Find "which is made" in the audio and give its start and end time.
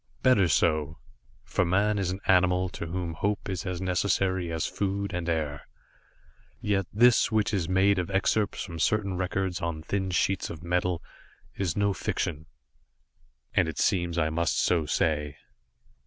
7.31-7.99